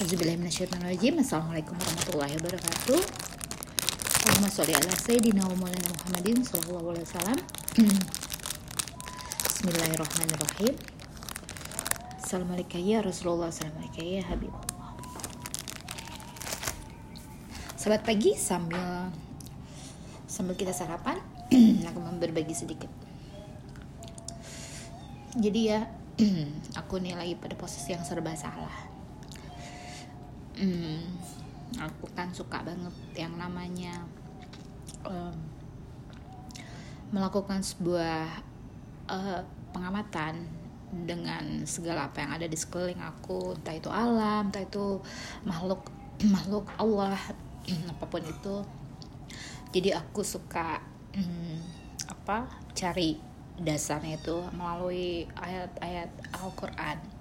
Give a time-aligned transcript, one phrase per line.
[0.00, 3.00] Assalamualaikum warahmatullahi wabarakatuh.
[4.24, 7.36] Allahumma sholli ala Sayyidina wa maulana Muhammadin Sallallahu alaihi wasallam.
[9.44, 10.72] Bismillahirrahmanirrahim.
[12.16, 13.52] Assalamualaikum ya Rasulullah.
[13.52, 14.96] Assalamualaikum ya Habibullah
[17.76, 18.32] Selamat pagi.
[18.40, 19.12] Sambil
[20.24, 21.20] Sambil kita sarapan
[21.92, 22.88] Aku mau berbagi sedikit.
[25.36, 25.92] Jadi ya
[26.80, 28.89] Aku nih lagi pada posisi yang serba salah
[30.58, 31.00] hmm,
[31.78, 34.02] aku kan suka banget yang namanya
[35.06, 35.34] um,
[37.10, 38.26] melakukan sebuah
[39.10, 40.46] uh, pengamatan
[40.90, 43.54] dengan segala apa yang ada di sekeliling aku.
[43.54, 44.98] Entah itu alam entah itu
[45.46, 45.86] makhluk
[46.34, 47.18] makhluk Allah
[47.92, 48.56] apa pun itu.
[49.70, 50.82] Jadi aku suka
[51.14, 51.58] hmm,
[52.10, 53.22] apa cari
[53.60, 57.19] dasarnya itu melalui ayat-ayat Al-Quran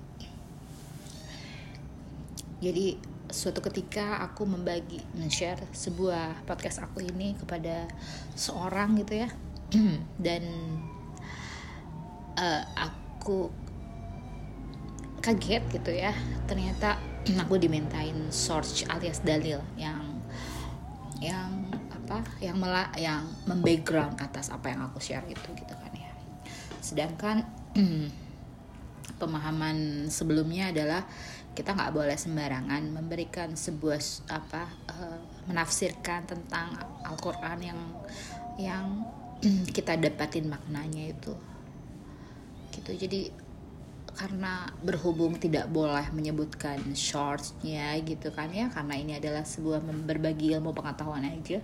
[2.59, 7.85] jadi suatu ketika aku membagi men-share sebuah podcast aku ini kepada
[8.33, 9.29] seorang gitu ya.
[10.25, 10.43] Dan
[12.35, 13.47] uh, aku
[15.23, 16.11] kaget gitu ya.
[16.49, 16.99] Ternyata
[17.45, 20.19] aku dimintain source alias dalil yang
[21.23, 26.11] yang apa yang mela yang membackground atas apa yang aku share itu gitu kan ya.
[26.83, 27.45] Sedangkan
[29.17, 31.01] pemahaman sebelumnya adalah
[31.57, 33.99] kita nggak boleh sembarangan memberikan sebuah
[34.31, 37.79] apa uh, menafsirkan tentang Al-Qur'an yang
[38.59, 38.85] yang
[39.75, 41.33] kita dapatin maknanya itu.
[42.69, 42.91] Gitu.
[43.07, 43.21] Jadi
[44.13, 50.75] karena berhubung tidak boleh menyebutkan shortsnya gitu kan ya karena ini adalah sebuah berbagi ilmu
[50.75, 51.63] pengetahuan aja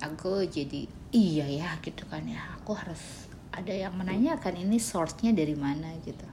[0.00, 2.42] aku jadi iya ya gitu kan ya.
[2.60, 3.25] Aku harus
[3.56, 5.96] ada yang menanyakan ini source-nya dari mana?
[6.04, 6.28] Gitu.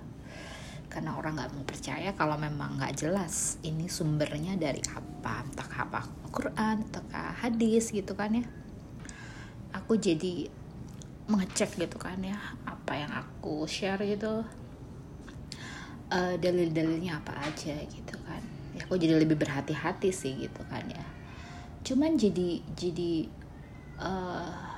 [0.92, 5.48] Karena orang nggak mau percaya kalau memang nggak jelas ini sumbernya dari apa.
[5.48, 6.00] Entah apa
[6.30, 7.02] Quran atau
[7.40, 8.46] hadis gitu kan ya.
[9.74, 10.52] Aku jadi
[11.24, 12.36] mengecek gitu kan ya
[12.68, 14.44] apa yang aku share gitu.
[16.14, 18.44] Uh, dalil-dalilnya apa aja gitu kan.
[18.76, 21.06] Ya aku jadi lebih berhati-hati sih gitu kan ya.
[21.82, 23.32] Cuman jadi jadi
[23.98, 24.73] uh,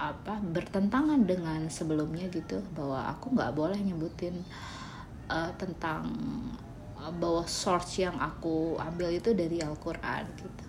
[0.00, 4.40] apa bertentangan dengan sebelumnya gitu bahwa aku nggak boleh nyebutin
[5.28, 6.08] uh, tentang
[6.96, 10.64] uh, bahwa source yang aku ambil itu dari Al-Quran gitu.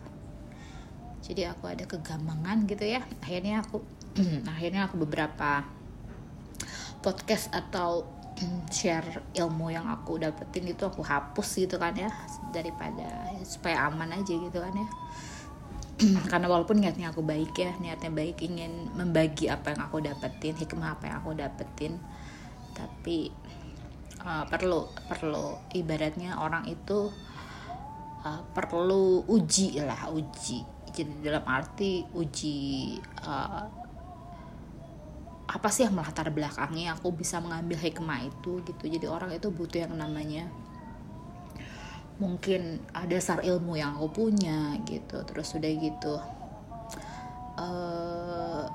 [1.32, 3.00] Jadi aku ada kegambangan gitu ya.
[3.24, 3.80] Akhirnya aku
[4.52, 5.64] akhirnya aku beberapa
[7.00, 8.04] podcast atau
[8.76, 12.12] share ilmu yang aku dapetin itu aku hapus gitu kan ya
[12.52, 14.88] daripada supaya aman aja gitu kan ya
[16.32, 20.98] karena walaupun niatnya aku baik ya niatnya baik ingin membagi apa yang aku dapetin hikmah
[20.98, 21.94] apa yang aku dapetin.
[22.74, 23.30] Tapi
[24.26, 27.12] uh, perlu perlu ibaratnya orang itu
[28.26, 30.66] uh, perlu uji lah uji.
[30.92, 32.58] Jadi dalam arti uji
[33.24, 33.64] uh,
[35.52, 38.84] apa sih yang melatar belakangnya aku bisa mengambil hikmah itu gitu.
[38.88, 40.48] Jadi orang itu butuh yang namanya
[42.22, 45.26] mungkin ada dasar ilmu yang aku punya gitu.
[45.26, 46.16] Terus udah gitu
[47.58, 48.66] uh,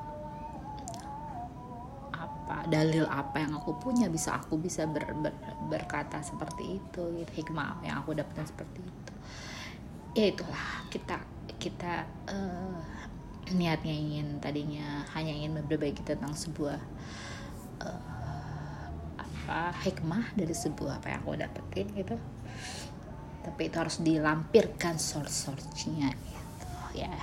[2.66, 5.34] dalil apa yang aku punya bisa aku bisa ber, ber,
[5.70, 7.30] berkata seperti itu gitu.
[7.42, 9.12] hikmah yang aku dapatkan seperti itu.
[10.18, 11.16] Ya itulah kita
[11.62, 12.82] kita uh,
[13.54, 16.78] niatnya ingin tadinya hanya ingin berbagi tentang sebuah
[17.86, 22.16] uh, apa hikmah dari sebuah apa yang aku dapetin gitu
[23.46, 26.66] tapi itu harus dilampirkan source-source-nya gitu
[26.98, 27.14] ya.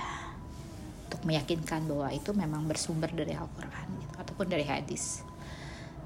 [1.04, 5.20] Untuk meyakinkan bahwa itu memang bersumber dari Al-Quran gitu, ataupun dari hadis.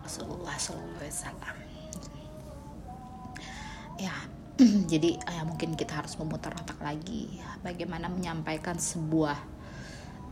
[0.03, 1.69] Rasulullah SAW
[3.99, 4.15] ya
[4.93, 9.37] jadi ya mungkin kita harus memutar otak lagi bagaimana menyampaikan sebuah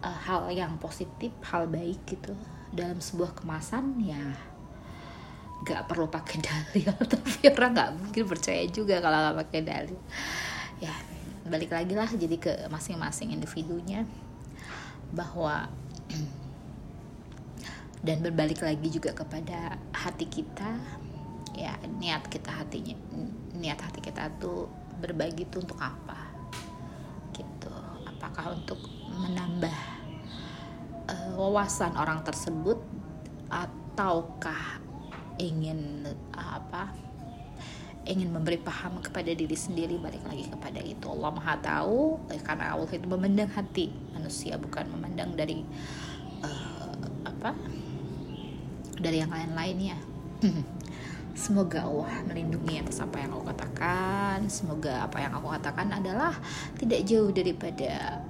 [0.01, 2.33] uh, hal yang positif hal baik gitu
[2.71, 4.33] dalam sebuah kemasan ya
[5.65, 10.01] nggak perlu pakai dalil tapi orang nggak mungkin percaya juga kalau nggak pakai dalil.
[10.83, 10.93] Ya
[11.47, 14.03] balik lagi lah jadi ke masing-masing individunya
[15.15, 15.71] bahwa
[18.07, 20.77] dan berbalik lagi juga kepada hati kita.
[21.57, 22.93] Ya niat kita hatinya
[23.57, 24.69] niat hati kita tuh
[25.01, 26.29] berbagi tuh untuk apa?
[27.33, 27.73] Gitu.
[28.05, 29.97] Apakah untuk menambah
[31.09, 32.79] uh, wawasan orang tersebut
[33.49, 34.76] ataukah
[35.37, 36.93] ingin uh, apa
[38.07, 42.79] ingin memberi paham kepada diri sendiri balik lagi kepada itu Allah maha tahu eh, karena
[42.79, 45.67] Allah itu memandang hati manusia bukan memandang dari
[46.47, 46.95] uh,
[47.27, 47.51] apa
[49.03, 49.99] dari yang lain-lainnya
[51.37, 54.49] Semoga Allah melindungi atas apa yang aku katakan.
[54.49, 56.33] Semoga apa yang aku katakan adalah
[56.81, 58.25] tidak jauh daripada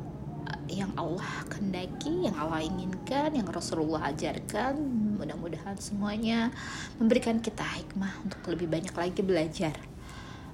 [0.66, 4.74] yang Allah kehendaki, yang Allah inginkan, yang Rasulullah ajarkan.
[5.16, 6.52] Mudah-mudahan semuanya
[7.00, 9.76] memberikan kita hikmah untuk lebih banyak lagi belajar,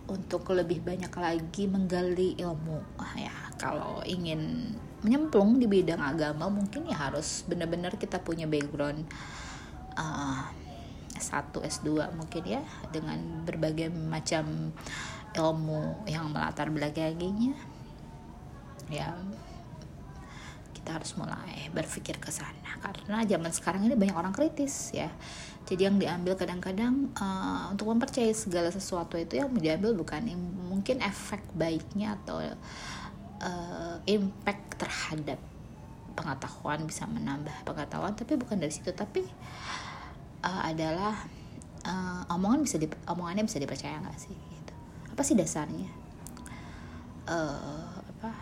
[0.07, 2.79] untuk lebih banyak lagi menggali ilmu.
[3.03, 4.73] Ah, ya, kalau ingin
[5.03, 9.03] menyemplung di bidang agama mungkin ya harus benar-benar kita punya background
[9.99, 10.47] uh,
[11.19, 12.63] S1, S2 mungkin ya
[12.95, 14.71] dengan berbagai macam
[15.33, 17.57] ilmu yang melatar belakanginya
[18.93, 19.17] ya
[20.83, 22.75] kita harus mulai berpikir ke sana.
[22.83, 25.07] Karena zaman sekarang ini banyak orang kritis ya.
[25.63, 30.27] Jadi yang diambil kadang-kadang uh, untuk mempercayai segala sesuatu itu yang diambil bukan
[30.67, 35.39] mungkin efek baiknya atau uh, impact terhadap
[36.19, 38.91] pengetahuan bisa menambah pengetahuan tapi bukan dari situ.
[38.91, 39.23] Tapi
[40.43, 41.15] uh, adalah
[41.87, 44.75] uh, omongan bisa di, omongannya bisa dipercaya nggak sih gitu.
[45.15, 45.87] apa sih dasarnya?
[47.23, 48.35] Uh, apa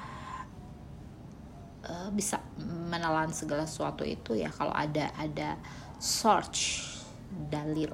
[1.87, 5.57] uh, bisa menelan segala sesuatu itu ya kalau ada ada
[6.01, 6.89] search
[7.31, 7.93] dalil.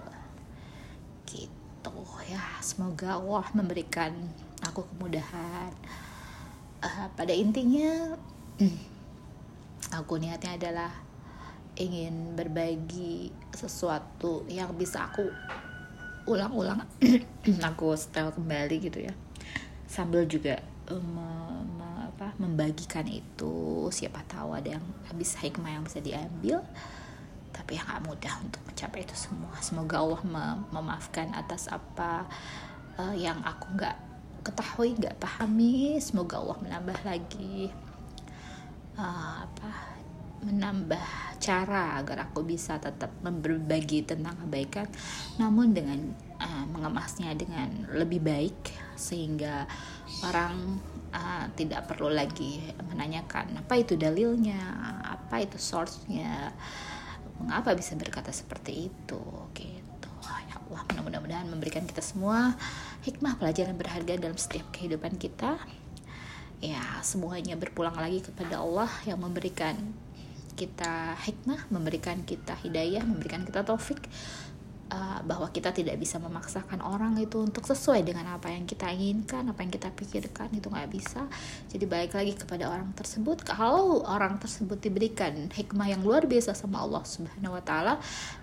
[1.26, 1.92] Gitu
[2.26, 4.12] ya semoga Allah memberikan
[4.64, 5.70] aku kemudahan.
[6.82, 8.14] Uh, pada intinya
[9.98, 10.92] aku niatnya adalah
[11.76, 15.28] ingin berbagi sesuatu yang bisa aku
[16.26, 16.82] ulang-ulang.
[17.70, 19.14] Aku setel kembali gitu ya.
[19.86, 20.58] Sambil juga
[20.90, 21.35] um,
[22.36, 23.88] membagikan itu.
[23.92, 26.60] Siapa tahu ada yang habis hikmah yang bisa diambil
[27.56, 29.56] tapi yang gak mudah untuk mencapai itu semua.
[29.64, 32.28] Semoga Allah mem memaafkan atas apa
[33.00, 33.96] uh, yang aku nggak
[34.44, 35.96] ketahui nggak pahami.
[35.96, 37.72] Semoga Allah menambah lagi
[39.00, 39.96] uh, apa
[40.44, 41.06] menambah
[41.40, 44.86] cara agar aku bisa tetap berbagi tentang kebaikan
[45.40, 49.68] namun dengan uh, mengemasnya dengan lebih baik sehingga
[50.24, 50.80] orang
[51.12, 54.58] uh, tidak perlu lagi menanyakan apa itu dalilnya?
[55.06, 56.52] Apa itu source-nya?
[57.40, 59.22] Mengapa bisa berkata seperti itu?
[59.52, 60.10] Gitu.
[60.26, 62.58] Ya Allah mudah-mudahan memberikan kita semua
[63.06, 65.60] hikmah pelajaran berharga dalam setiap kehidupan kita.
[66.58, 69.76] Ya semuanya berpulang lagi kepada Allah yang memberikan
[70.56, 74.00] kita hikmah, memberikan kita hidayah, memberikan kita taufik
[74.90, 79.46] uh, bahwa kita tidak bisa memaksakan orang itu untuk sesuai dengan apa yang kita inginkan,
[79.50, 81.26] apa yang kita pikirkan itu nggak bisa.
[81.70, 83.42] Jadi balik lagi kepada orang tersebut.
[83.46, 87.94] Kalau orang tersebut diberikan hikmah yang luar biasa sama Allah Subhanahu Wa Taala,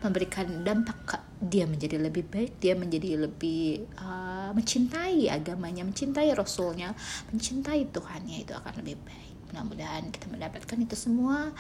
[0.04, 6.96] memberikan dampak dia menjadi lebih baik, dia menjadi lebih uh, mencintai agamanya, mencintai Rasulnya,
[7.31, 11.54] mencintai Tuhannya itu akan lebih baik mudah-mudahan kita mendapatkan itu semua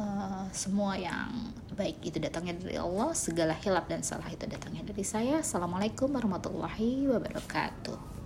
[0.00, 5.04] uh, semua yang baik itu datangnya dari Allah segala hilap dan salah itu datangnya dari
[5.04, 5.44] saya.
[5.44, 8.19] Assalamualaikum warahmatullahi wabarakatuh